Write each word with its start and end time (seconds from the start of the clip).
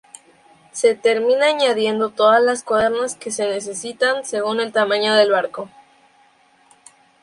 Se 0.71 0.95
termina 0.95 1.45
añadiendo 1.45 2.09
todas 2.09 2.41
las 2.41 2.63
cuadernas 2.63 3.13
que 3.13 3.29
se 3.29 3.47
necesitan 3.47 4.25
según 4.25 4.59
el 4.59 4.71
tamaño 4.73 5.13
del 5.13 5.29
barco. 5.29 5.69